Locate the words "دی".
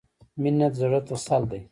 1.51-1.61